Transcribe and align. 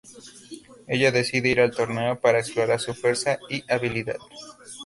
Ella 0.87 1.11
decide 1.11 1.49
ir 1.49 1.61
al 1.61 1.69
torneo 1.75 2.19
para 2.19 2.39
explorar 2.39 2.79
su 2.79 2.95
fuerza 2.95 3.37
y 3.51 3.63
habilidad. 3.71 4.17